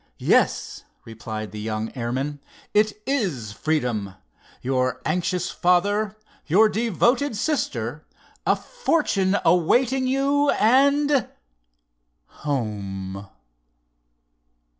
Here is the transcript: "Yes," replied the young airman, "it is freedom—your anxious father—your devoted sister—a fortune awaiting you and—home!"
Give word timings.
"Yes," 0.17 0.83
replied 1.05 1.51
the 1.51 1.59
young 1.59 1.91
airman, 1.95 2.39
"it 2.73 2.99
is 3.05 3.51
freedom—your 3.51 4.99
anxious 5.05 5.51
father—your 5.51 6.69
devoted 6.69 7.37
sister—a 7.37 8.55
fortune 8.55 9.37
awaiting 9.45 10.07
you 10.07 10.49
and—home!" 10.49 13.29